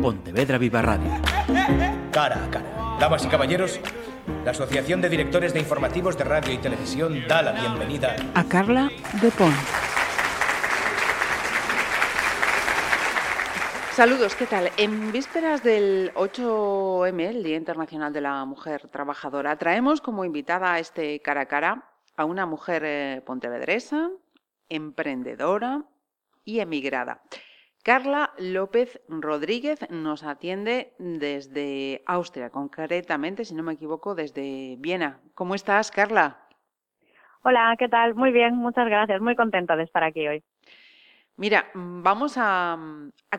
[0.00, 1.10] Pontevedra Viva Radio.
[2.10, 2.96] Cara a cara.
[2.98, 3.80] Damas y caballeros,
[4.44, 8.90] la Asociación de Directores de Informativos de Radio y Televisión da la bienvenida a Carla
[9.20, 9.54] de Pont.
[13.92, 14.70] Saludos, ¿qué tal?
[14.78, 20.78] En vísperas del 8M, el Día Internacional de la Mujer Trabajadora, traemos como invitada a
[20.78, 21.84] este cara a cara
[22.16, 24.08] a una mujer eh, pontevedresa,
[24.70, 25.84] emprendedora
[26.44, 27.22] y emigrada.
[27.82, 35.20] Carla López Rodríguez nos atiende desde Austria, concretamente, si no me equivoco, desde Viena.
[35.34, 36.36] ¿Cómo estás, Carla?
[37.42, 38.14] Hola, ¿qué tal?
[38.14, 39.22] Muy bien, muchas gracias.
[39.22, 40.42] Muy contenta de estar aquí hoy.
[41.36, 42.78] Mira, vamos a,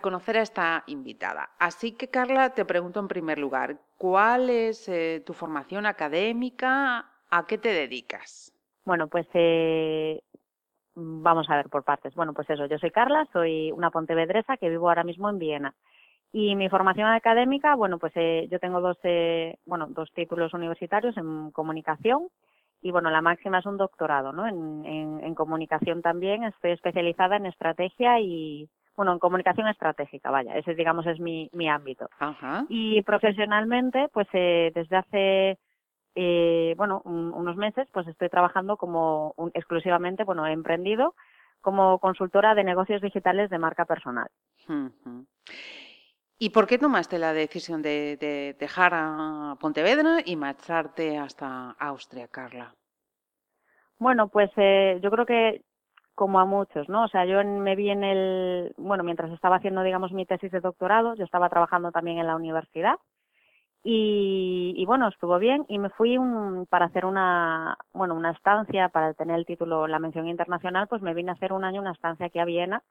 [0.01, 1.51] conocer a esta invitada.
[1.59, 7.11] Así que, Carla, te pregunto en primer lugar, ¿cuál es eh, tu formación académica?
[7.29, 8.51] ¿A qué te dedicas?
[8.85, 10.23] Bueno, pues eh,
[10.95, 12.13] vamos a ver por partes.
[12.15, 15.73] Bueno, pues eso, yo soy Carla, soy una pontevedresa que vivo ahora mismo en Viena.
[16.33, 21.17] Y mi formación académica, bueno, pues eh, yo tengo dos, eh, bueno, dos títulos universitarios
[21.17, 22.29] en comunicación
[22.81, 24.47] y bueno, la máxima es un doctorado, ¿no?
[24.47, 30.73] En, en, comunicación también, estoy especializada en estrategia y, bueno, en comunicación estratégica, vaya, ese
[30.73, 32.09] digamos es mi, mi ámbito.
[32.19, 32.65] Ajá.
[32.69, 35.59] Y profesionalmente, pues eh, desde hace
[36.15, 41.15] eh, bueno, unos meses, pues estoy trabajando como exclusivamente, bueno, he emprendido
[41.61, 44.27] como consultora de negocios digitales de marca personal.
[46.37, 52.73] ¿Y por qué tomaste la decisión de, dejar a Pontevedra y marcharte hasta Austria, Carla?
[53.99, 55.61] Bueno, pues eh, yo creo que
[56.15, 57.05] como a muchos, ¿no?
[57.05, 60.59] O sea, yo me vi en el, bueno, mientras estaba haciendo, digamos, mi tesis de
[60.59, 62.95] doctorado, yo estaba trabajando también en la universidad
[63.83, 69.13] y, bueno, estuvo bien y me fui un, para hacer una, bueno, una estancia, para
[69.13, 72.27] tener el título, la mención internacional, pues me vine a hacer un año una estancia
[72.27, 72.83] aquí a Viena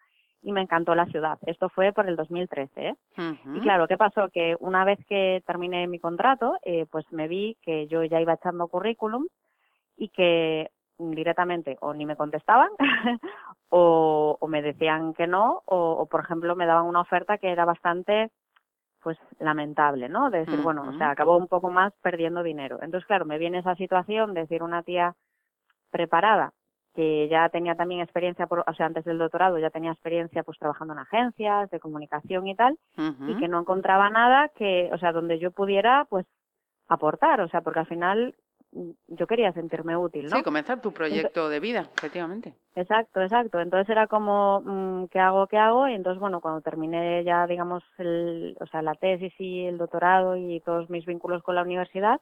[0.42, 1.38] y me encantó la ciudad.
[1.46, 2.88] Esto fue por el 2013.
[2.88, 2.94] ¿eh?
[3.54, 4.30] Y claro, ¿qué pasó?
[4.30, 8.32] Que una vez que terminé mi contrato, eh, pues me vi que yo ya iba
[8.32, 9.26] echando currículum
[9.96, 12.68] y que directamente o ni me contestaban
[13.68, 17.50] o, o, me decían que no o, o, por ejemplo, me daban una oferta que
[17.50, 18.30] era bastante
[19.02, 20.30] pues lamentable, ¿no?
[20.30, 22.78] De decir, bueno, o sea, acabó un poco más perdiendo dinero.
[22.82, 25.14] Entonces, claro, me viene esa situación de decir una tía
[25.90, 26.52] preparada
[26.94, 30.58] que ya tenía también experiencia, por, o sea, antes del doctorado ya tenía experiencia pues
[30.58, 35.12] trabajando en agencias de comunicación y tal, y que no encontraba nada que, o sea,
[35.12, 36.26] donde yo pudiera pues
[36.88, 38.34] aportar, o sea, porque al final
[38.72, 40.36] yo quería sentirme útil, ¿no?
[40.36, 42.54] Sí, comenzar tu proyecto de vida, efectivamente.
[42.76, 43.60] Exacto, exacto.
[43.60, 45.88] Entonces era como, mm, ¿qué hago, qué hago?
[45.88, 50.36] Y entonces, bueno, cuando terminé ya, digamos, el, o sea, la tesis y el doctorado
[50.36, 52.20] y todos mis vínculos con la universidad,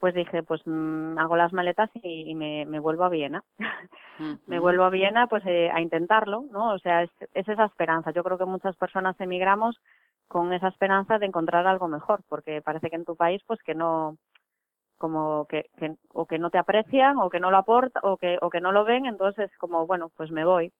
[0.00, 3.44] pues dije, pues mm, hago las maletas y, me, me, vuelvo a Viena.
[4.46, 6.74] me vuelvo a Viena, pues eh, a intentarlo, ¿no?
[6.74, 8.10] O sea, es, es esa esperanza.
[8.10, 9.80] Yo creo que muchas personas emigramos
[10.28, 13.74] con esa esperanza de encontrar algo mejor, porque parece que en tu país, pues que
[13.74, 14.18] no,
[14.98, 18.38] como que, que, o que no te aprecian o que no lo aportan o que
[18.40, 20.72] o que no lo ven entonces como bueno pues me voy.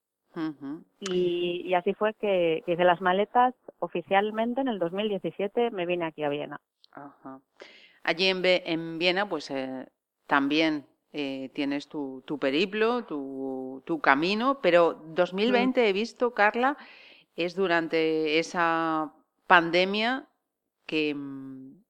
[1.00, 6.24] Y, y, así fue que, hice las maletas oficialmente en el 2017 me vine aquí
[6.24, 6.60] a Viena.
[6.92, 7.40] Ajá.
[8.02, 9.86] allí en, en Viena pues eh,
[10.26, 16.76] también eh, tienes tu, tu periplo tu, tu camino pero 2020 he visto Carla
[17.34, 19.12] es durante esa
[19.46, 20.26] pandemia
[20.86, 21.82] que mm,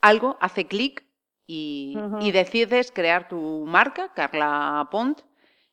[0.00, 1.04] algo hace clic
[1.52, 5.20] y, decides crear tu marca, Carla Pont,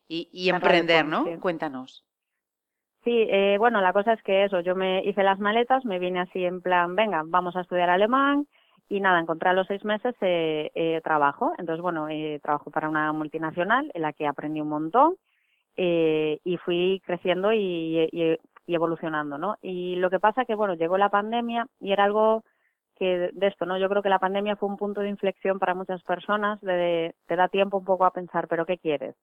[0.07, 1.25] y, emprender, ¿no?
[1.39, 2.03] Cuéntanos.
[3.03, 6.21] Sí, eh, bueno, la cosa es que eso, yo me hice las maletas, me vine
[6.21, 8.47] así en plan, venga, vamos a estudiar alemán
[8.89, 11.53] y nada, encontré a los seis meses eh, eh, trabajo.
[11.57, 12.07] Entonces, bueno,
[12.41, 15.15] trabajo para una multinacional en la que aprendí un montón
[15.75, 19.57] y fui creciendo y, y, evolucionando, ¿no?
[19.61, 22.43] Y lo que pasa que, bueno, llegó la pandemia y era algo
[22.97, 23.77] que de esto, ¿no?
[23.77, 27.35] Yo creo que la pandemia fue un punto de inflexión para muchas personas, de, te
[27.35, 29.15] da tiempo un poco a pensar, pero ¿qué quieres?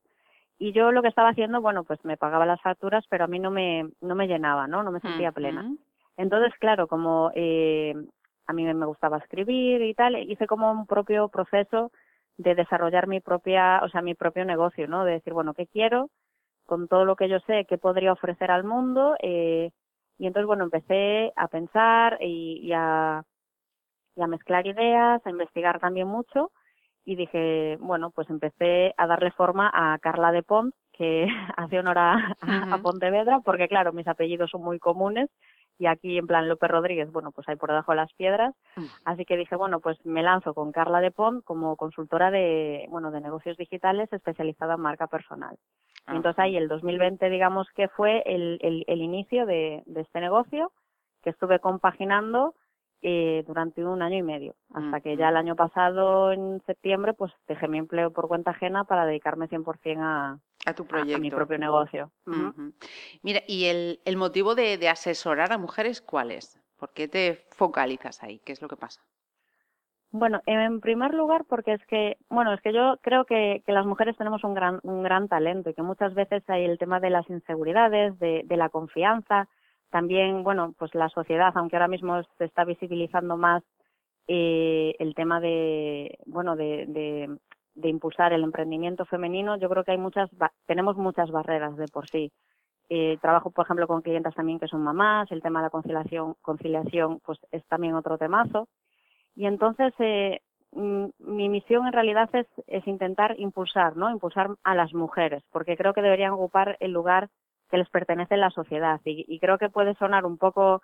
[0.59, 3.39] Y yo lo que estaba haciendo, bueno, pues me pagaba las facturas, pero a mí
[3.39, 4.83] no me, no me llenaba, ¿no?
[4.83, 5.69] No me sentía plena.
[6.17, 7.95] Entonces, claro, como eh,
[8.47, 11.91] a mí me gustaba escribir y tal, hice como un propio proceso
[12.37, 15.05] de desarrollar mi propia, o sea, mi propio negocio, ¿no?
[15.05, 16.11] De decir, bueno, ¿qué quiero?
[16.67, 19.17] Con todo lo que yo sé, ¿qué podría ofrecer al mundo?
[19.21, 19.71] Eh,
[20.19, 23.25] y entonces, bueno, empecé a pensar y, y a
[24.17, 26.51] y a mezclar ideas, a investigar también mucho
[27.05, 31.27] y dije, bueno, pues empecé a darle forma a Carla de Pont, que
[31.57, 32.37] hace honor a,
[32.83, 35.31] Pontevedra, porque claro, mis apellidos son muy comunes
[35.79, 38.55] y aquí en plan López Rodríguez, bueno, pues hay por debajo de las piedras.
[38.77, 38.85] Mm.
[39.05, 43.11] Así que dije, bueno, pues me lanzo con Carla de Pont como consultora de, bueno,
[43.11, 45.57] de negocios digitales especializada en marca personal.
[46.07, 50.21] Y entonces ahí el 2020, digamos que fue el, el, el inicio de, de este
[50.21, 50.71] negocio
[51.23, 52.55] que estuve compaginando
[53.07, 57.31] eh, durante un año y medio, hasta que ya el año pasado, en septiembre, pues
[57.47, 61.19] dejé mi empleo por cuenta ajena para dedicarme 100% a, a tu proyecto.
[61.19, 62.11] A, mi propio negocio.
[63.23, 66.59] Mira, ¿y el, el motivo de, de, asesorar a mujeres cuál es?
[66.79, 68.39] ¿Por qué te focalizas ahí?
[68.39, 69.03] ¿Qué es lo que pasa?
[70.11, 73.85] Bueno, en primer lugar porque es que, bueno, es que yo creo que, que las
[73.85, 77.11] mujeres tenemos un gran, un gran talento y que muchas veces hay el tema de
[77.11, 79.47] las inseguridades, de, de la confianza,
[79.95, 83.63] también, bueno, pues la sociedad, aunque ahora mismo se está visibilizando más
[84.27, 87.39] eh, el tema de, bueno, de,
[87.77, 90.29] impulsar el emprendimiento femenino, yo creo que hay muchas,
[90.67, 92.33] tenemos muchas barreras de por sí.
[92.89, 96.35] Eh, trabajo, por ejemplo, con clientes también que son mamás, el tema de la conciliación,
[96.43, 98.67] conciliación pues es también otro temazo.
[99.37, 100.41] Y entonces, eh,
[100.73, 104.11] mi misión en realidad es, es intentar impulsar, ¿no?
[104.11, 107.31] Impulsar a las mujeres, porque creo que deberían ocupar el lugar
[107.71, 109.01] que les pertenece en la sociedad.
[109.05, 110.83] Y, creo que puede sonar un poco,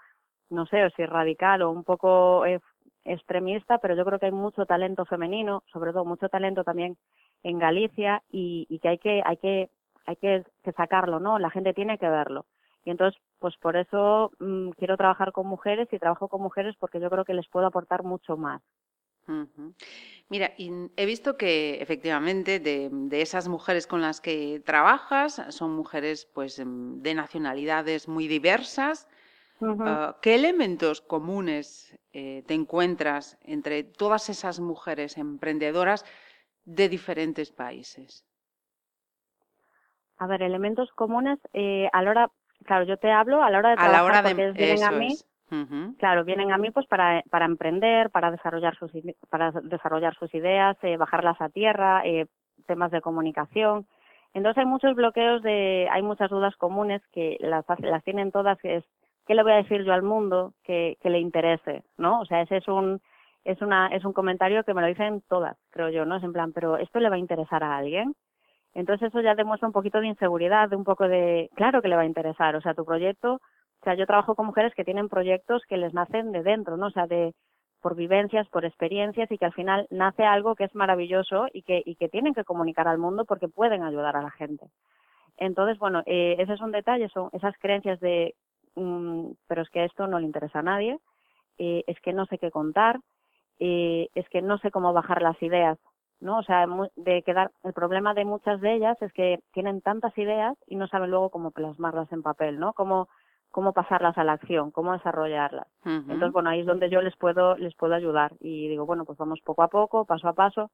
[0.50, 2.60] no sé, o si radical o un poco eh,
[3.04, 6.96] extremista, pero yo creo que hay mucho talento femenino, sobre todo mucho talento también
[7.42, 9.70] en Galicia y, que hay que hay que
[10.06, 10.44] hay que,
[10.76, 11.38] sacarlo, ¿no?
[11.38, 12.46] La gente tiene que verlo.
[12.84, 17.00] Y entonces, pues por eso mm, quiero trabajar con mujeres y trabajo con mujeres porque
[17.00, 18.62] yo creo que les puedo aportar mucho más.
[20.28, 22.90] Mira, he visto que efectivamente de,
[23.20, 29.08] esas mujeres con las que trabajas son mujeres pues em, de nacionalidades muy diversas.
[29.62, 36.04] Ah, ¿Qué elementos comunes eh, te encuentras entre todas esas mujeres emprendedoras
[36.64, 38.24] de diferentes países?
[40.18, 42.30] A ver, elementos comunes eh, a la hora,
[42.64, 45.16] claro, yo te hablo a la hora de trabajar a la hora de, a mí.
[45.98, 48.92] Claro, vienen a mí pues para, para emprender, para desarrollar sus,
[49.28, 52.26] para desarrollar sus ideas, eh, bajarlas a tierra, eh,
[52.66, 53.86] temas de comunicación.
[54.32, 58.76] Entonces hay muchos bloqueos de, hay muchas dudas comunes que las, las tienen todas, que
[58.76, 58.84] es,
[59.26, 61.82] ¿qué le voy a decir yo al mundo que, que le interese?
[61.98, 62.20] ¿No?
[62.20, 63.00] O sea, ese es un,
[63.44, 66.16] es una, es un comentario que me lo dicen todas, creo yo, ¿no?
[66.16, 68.14] Es en plan, pero ¿esto le va a interesar a alguien?
[68.74, 71.96] Entonces eso ya demuestra un poquito de inseguridad, de un poco de, claro que le
[71.96, 73.40] va a interesar, o sea, tu proyecto
[73.80, 76.86] o sea, yo trabajo con mujeres que tienen proyectos que les nacen de dentro, ¿no?
[76.88, 77.34] O sea, de
[77.80, 81.82] por vivencias, por experiencias y que al final nace algo que es maravilloso y que,
[81.84, 84.66] y que tienen que comunicar al mundo porque pueden ayudar a la gente.
[85.38, 88.34] Entonces, bueno, eh, ese es un detalle, son esas creencias de,
[88.74, 90.98] mm, pero es que esto no le interesa a nadie,
[91.56, 93.00] eh, es que no sé qué contar,
[93.58, 95.78] eh, es que no sé cómo bajar las ideas,
[96.20, 96.38] ¿no?
[96.38, 96.66] O sea,
[96.96, 100.86] de quedar, el problema de muchas de ellas es que tienen tantas ideas y no
[100.88, 102.74] saben luego cómo plasmarlas en papel, ¿no?
[102.74, 103.08] Cómo
[103.50, 105.66] cómo pasarlas a la acción, cómo desarrollarlas.
[105.84, 108.32] Entonces, bueno, ahí es donde yo les puedo, les puedo ayudar.
[108.40, 110.70] Y digo, bueno, pues vamos poco a poco, paso a paso,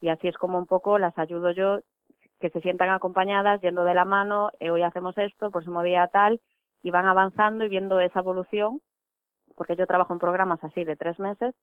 [0.00, 1.80] y así es como un poco las ayudo yo,
[2.40, 6.40] que se sientan acompañadas, yendo de la mano, eh, hoy hacemos esto, próximo día tal,
[6.82, 8.80] y van avanzando y viendo esa evolución,
[9.54, 11.54] porque yo trabajo en programas así de tres meses,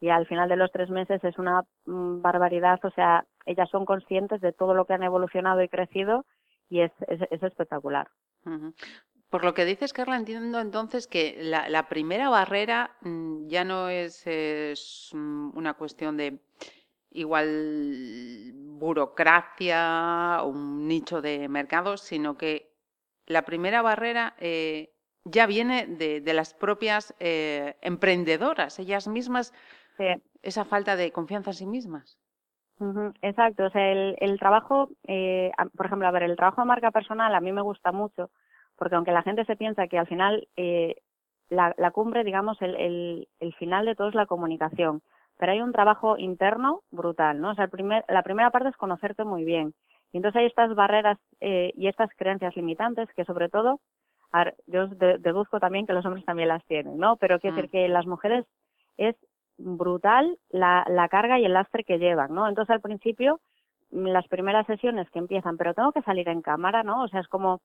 [0.00, 3.84] y al final de los tres meses es una mm, barbaridad, o sea, ellas son
[3.84, 6.24] conscientes de todo lo que han evolucionado y crecido,
[6.68, 8.08] y es, es, espectacular.
[9.32, 14.26] Por lo que dices, Carla, entiendo entonces que la, primera barrera mm, ya no es,
[15.14, 16.38] mm, una cuestión de
[17.12, 22.74] igual burocracia o un nicho de mercado, sino que
[23.24, 24.92] la primera barrera eh,
[25.24, 29.54] ya viene de, las propias eh, emprendedoras, ellas mismas,
[30.42, 32.18] esa falta de confianza en sí mismas.
[33.22, 36.90] Exacto, o sea, el, el trabajo, eh, por ejemplo, a ver, el trabajo de marca
[36.90, 38.30] personal a mí me gusta mucho
[38.82, 40.96] porque aunque la gente se piensa que al final eh,
[41.50, 45.02] la, la, cumbre, digamos, el, el, el, final de todo es la comunicación,
[45.38, 47.52] pero hay un trabajo interno brutal, ¿no?
[47.52, 49.72] O sea, el primer, la primera parte es conocerte muy bien.
[50.12, 53.78] Y entonces hay estas barreras eh, y estas creencias limitantes que sobre todo,
[54.32, 57.14] a ver, yo deduzco también que los hombres también las tienen, ¿no?
[57.18, 57.70] Pero quiero decir mm.
[57.70, 58.44] que las mujeres
[58.96, 59.14] es
[59.58, 62.48] brutal la, la carga y el lastre que llevan, ¿no?
[62.48, 63.38] Entonces al principio
[63.92, 67.04] las primeras sesiones que empiezan, pero tengo que salir en cámara, ¿no?
[67.04, 67.60] O sea, es como,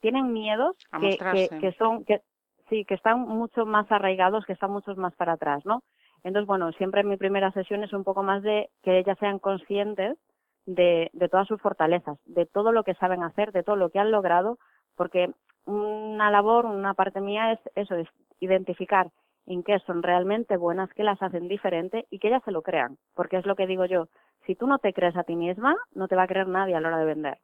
[0.00, 2.20] tienen miedos que, que, son, que,
[2.68, 5.82] sí, que están mucho más arraigados, que están mucho más para atrás, ¿no?
[6.24, 9.38] Entonces, bueno, siempre en mi primera sesión es un poco más de que ellas sean
[9.38, 10.18] conscientes
[10.66, 13.98] de, de todas sus fortalezas, de todo lo que saben hacer, de todo lo que
[13.98, 14.58] han logrado,
[14.96, 15.30] porque
[15.64, 18.08] una labor, una parte mía es eso, es
[18.40, 19.10] identificar
[19.46, 22.98] en qué son realmente buenas, qué las hacen diferente y que ellas se lo crean,
[23.14, 24.08] porque es lo que digo yo,
[24.46, 26.80] si tú no te crees a ti misma, no te va a creer nadie a
[26.80, 27.38] la hora de vender.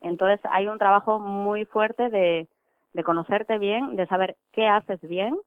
[0.00, 2.48] Entonces hay un trabajo muy fuerte de,
[2.92, 5.38] de conocerte bien, de saber qué haces bien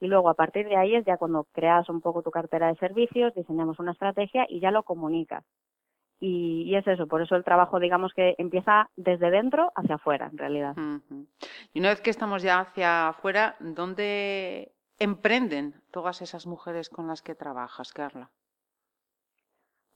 [0.00, 2.76] y luego a partir de ahí es ya cuando creas un poco tu cartera de
[2.76, 5.44] servicios, diseñamos una estrategia y ya lo comunicas.
[6.20, 10.38] y, es eso, por eso el trabajo, digamos que empieza desde dentro hacia afuera, en
[10.38, 10.74] realidad.
[11.72, 17.20] Y una vez que estamos ya hacia afuera, ¿dónde emprenden todas esas mujeres con las
[17.20, 18.30] que trabajas, Carla?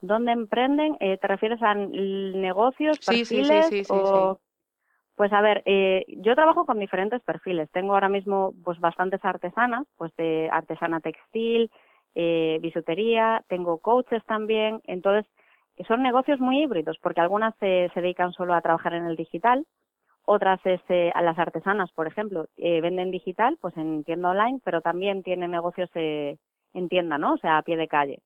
[0.01, 0.97] ¿Dónde emprenden?
[0.99, 4.39] Eh, ¿Te refieres a negocios, perfiles sí, sí, sí, o...
[5.15, 7.69] Pues a ver, eh, yo trabajo con diferentes perfiles.
[7.71, 11.69] Tengo ahora mismo pues bastantes artesanas, pues de artesana textil,
[12.15, 14.79] eh, bisutería, tengo coaches también.
[14.85, 15.29] Entonces,
[15.89, 19.65] son negocios muy híbridos porque algunas se, se dedican solo a trabajar en el digital,
[20.31, 24.59] otras es eh, a las artesanas, por ejemplo, eh, venden digital, pues en tienda online,
[24.63, 26.37] pero también tienen negocios eh,
[26.75, 27.33] en tienda, ¿no?
[27.33, 28.19] O sea, a pie de calle.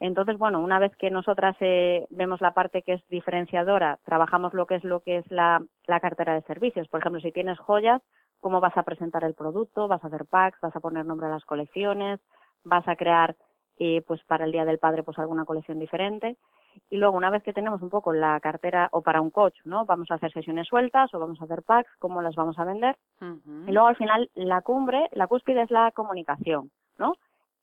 [0.00, 4.66] Entonces, bueno, una vez que nosotras eh, vemos la parte que es diferenciadora, trabajamos lo
[4.66, 6.88] que es lo que es la, la cartera de servicios.
[6.88, 8.00] Por ejemplo, si tienes joyas,
[8.40, 11.30] cómo vas a presentar el producto, vas a hacer packs, vas a poner nombre a
[11.30, 12.20] las colecciones,
[12.64, 13.36] vas a crear,
[13.78, 16.36] eh, pues para el Día del Padre, pues alguna colección diferente.
[16.90, 19.84] Y luego, una vez que tenemos un poco la cartera, o para un coach, ¿no?
[19.84, 22.96] Vamos a hacer sesiones sueltas o vamos a hacer packs, cómo las vamos a vender.
[23.66, 27.14] Y luego, al final, la cumbre, la cúspide es la comunicación, ¿no?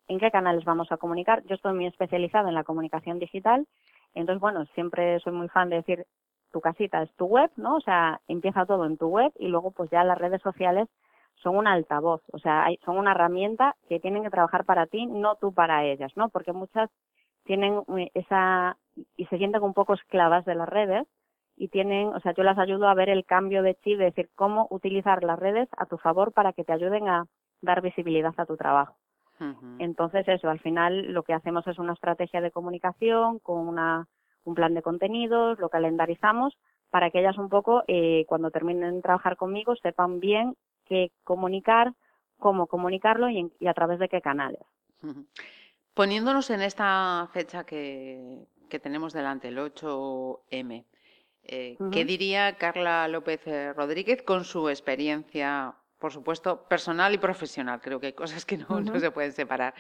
[0.08, 1.44] En qué canales vamos a comunicar.
[1.46, 3.68] Yo estoy muy especializada en la comunicación digital,
[4.14, 6.06] entonces, bueno, siempre soy muy fan de decir,
[6.52, 7.76] tu casita es tu web, ¿no?
[7.76, 10.88] O sea, empieza todo en tu web y luego pues ya las redes sociales
[11.36, 15.06] son un altavoz, o sea, hay, son una herramienta que tienen que trabajar para ti,
[15.06, 16.30] no tú para ellas, ¿no?
[16.30, 16.90] Porque muchas
[17.44, 18.78] tienen eh, esa
[19.18, 21.06] y se sienten un poco esclavas de las redes
[21.58, 24.30] y tienen, o sea, yo las ayudo a ver el cambio de chip, de decir
[24.36, 27.26] cómo utilizar las redes a tu favor para que te ayuden a
[27.62, 28.96] dar visibilidad a tu trabajo.
[29.80, 34.08] Entonces, eso, al final lo que hacemos es una estrategia de comunicación con una,
[34.44, 36.58] un plan de contenidos, lo calendarizamos
[36.90, 41.94] para que ellas un poco, eh, cuando terminen de trabajar conmigo, sepan bien qué comunicar,
[42.38, 44.62] cómo comunicarlo y, a través de qué canales.
[45.94, 50.86] Poniéndonos en esta fecha que, que tenemos delante, el 8M,
[51.48, 55.76] eh, ¿qué diría Carla López eh, Rodríguez con su experiencia
[56.06, 57.82] por supuesto, personal y profesional.
[57.82, 59.74] Creo que hay cosas que no, no se pueden separar.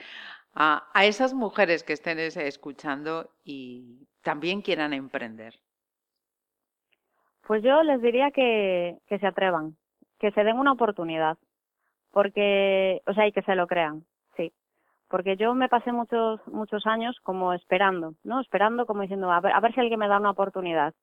[0.56, 5.54] A, a, esas mujeres que estén escuchando y también quieran emprender.
[7.46, 9.78] Pues yo les diría que, que se atrevan,
[10.18, 11.38] que se den una oportunidad,
[12.10, 14.04] porque, o sea, y que se lo crean,
[14.36, 14.52] sí.
[15.08, 18.42] Porque yo me pasé muchos, muchos años como esperando, ¿no?
[18.42, 20.96] Esperando como diciendo, a ver, a ver si alguien me da una oportunidad.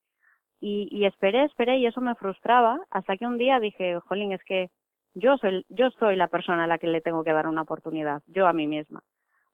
[0.59, 4.43] Y, y esperé, esperé y eso me frustraba hasta que un día dije, jolín, es
[4.43, 4.69] que
[5.14, 8.23] yo soy, yo soy la persona a la que le tengo que dar una oportunidad,
[8.26, 9.02] yo a mí misma.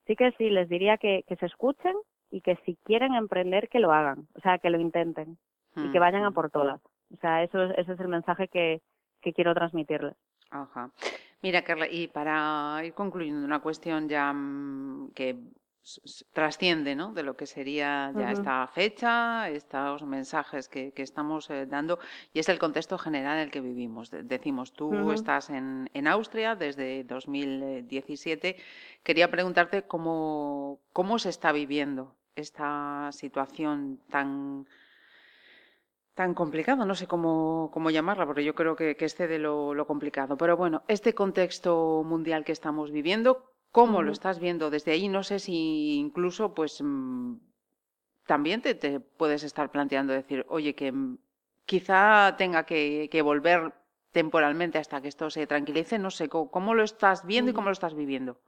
[0.04, 1.94] Así que sí, les diría que, que se escuchen
[2.30, 5.38] y que si quieren emprender, que lo hagan, o sea, que lo intenten
[5.76, 6.80] y que vayan a por todas.
[7.14, 8.80] O sea, eso, ese es el mensaje que,
[9.20, 10.16] que quiero transmitirles.
[10.50, 10.90] Ajá.
[11.40, 15.36] Mira, Carla, y para ir concluyendo una cuestión ya mm, que
[16.32, 17.12] trasciende ¿no?
[17.12, 21.98] de lo que sería ya esta fecha, estos mensajes que, estamos eh, dando,
[22.32, 24.10] y es el contexto general en el que vivimos.
[24.10, 28.56] decimos, tú estás en, en, Austria desde 2017.
[29.02, 34.66] Quería preguntarte cómo, cómo se está viviendo esta situación tan
[36.14, 39.86] tan complicada, no sé cómo, cómo, llamarla, porque yo creo que, que excede lo, lo
[39.86, 40.36] complicado.
[40.36, 45.08] Pero bueno, este contexto mundial que estamos viviendo, cómo lo estás viendo desde ahí.
[45.08, 47.36] No sé si incluso, pues, mm,
[48.26, 51.18] también te, puedes estar planteando decir, oye, que mm,
[51.64, 53.72] quizá tenga que, volver
[54.12, 55.98] temporalmente hasta que esto se tranquilice.
[55.98, 58.38] No sé, ¿cómo, lo estás viendo y cómo lo estás viviendo?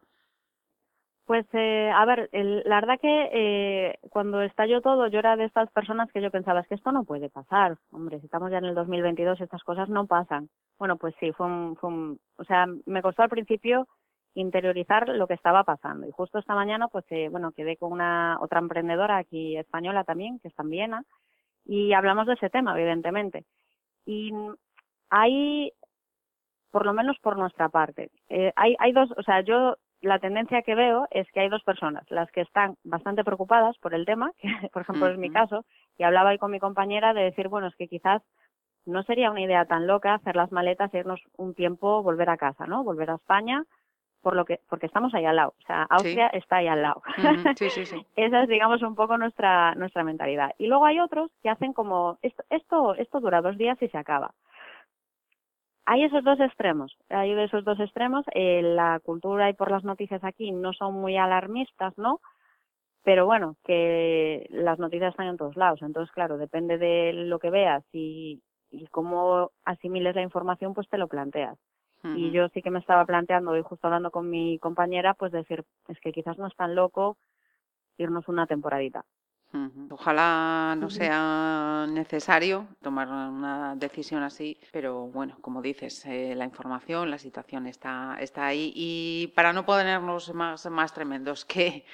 [1.26, 5.70] Pues, eh, a ver, la verdad que eh, cuando estalló todo, yo era de estas
[5.70, 7.78] personas que yo pensaba, es que esto no puede pasar.
[7.92, 10.50] Hombre, si estamos ya en el 2022, estas cosas no pasan.
[10.76, 13.86] Bueno, pues sí, fue un, fue un, o sea, me costó al principio
[14.34, 16.06] interiorizar lo que estaba pasando.
[16.06, 20.38] Y justo esta mañana, pues, eh, bueno, quedé con una otra emprendedora aquí española también,
[20.40, 21.04] que está en Viena,
[21.64, 23.44] y hablamos de ese tema, evidentemente.
[24.06, 24.32] Y
[25.10, 25.72] hay,
[26.70, 30.62] por lo menos por nuestra parte, eh, hay, hay dos, o sea, yo la tendencia
[30.62, 34.32] que veo es que hay dos personas, las que están bastante preocupadas por el tema,
[34.38, 35.64] que por ejemplo es mi caso,
[35.98, 38.22] y hablaba ahí con mi compañera de decir, bueno, es que quizás
[38.86, 42.38] no sería una idea tan loca hacer las maletas e irnos un tiempo, volver a
[42.38, 42.82] casa, ¿no?
[42.82, 43.64] Volver a España,
[44.22, 47.02] por lo que porque estamos ahí al lado, o sea, Austria está ahí al lado.
[47.56, 48.06] Sí, sí, sí.
[48.16, 50.52] Esa es, digamos, un poco nuestra nuestra mentalidad.
[50.58, 53.98] Y luego hay otros que hacen como esto esto esto dura dos días y se
[53.98, 54.32] acaba.
[55.86, 58.24] Hay esos dos extremos, hay de esos dos extremos.
[58.34, 62.20] Eh, la cultura y por las noticias aquí no son muy alarmistas, ¿no?
[63.02, 65.80] Pero bueno, que las noticias están en todos lados.
[65.82, 70.98] Entonces, claro, depende de lo que veas y, y cómo asimiles la información, pues te
[70.98, 71.58] lo planteas.
[72.02, 75.64] Y yo sí que me estaba planteando, y justo hablando con mi compañera, pues decir,
[75.88, 77.18] es que quizás no es tan loco
[77.98, 79.04] irnos una temporadita.
[79.90, 87.10] Ojalá no sea necesario tomar una decisión así, pero bueno, como dices, eh, la información,
[87.10, 88.72] la situación está, está ahí.
[88.76, 91.84] Y para no ponernos más, más tremendos, que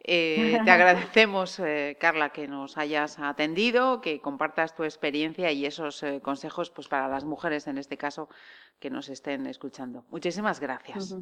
[0.00, 6.02] eh, te agradecemos, eh, Carla, que nos hayas atendido, que compartas tu experiencia y esos
[6.22, 8.30] consejos pues, para las mujeres, en este caso,
[8.80, 10.06] que nos estén escuchando.
[10.10, 11.14] Muchísimas gracias.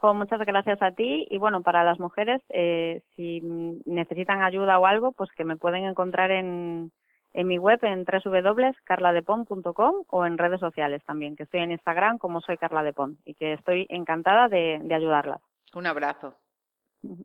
[0.00, 3.40] Pues muchas gracias a ti y bueno, para las mujeres, eh, si
[3.84, 6.92] necesitan ayuda o algo, pues que me pueden encontrar en,
[7.32, 12.40] en mi web en www.carladepon.com o en redes sociales también, que estoy en Instagram como
[12.40, 15.40] soy Carla Depon y que estoy encantada de, de ayudarlas.
[15.74, 16.34] Un abrazo.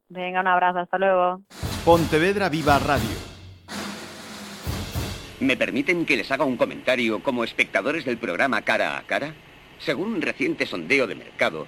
[0.09, 1.41] Venga, un abrazo, hasta luego.
[1.85, 3.33] Pontevedra Viva Radio.
[5.39, 9.33] ¿Me permiten que les haga un comentario como espectadores del programa Cara a Cara?
[9.79, 11.67] Según un reciente sondeo de mercado,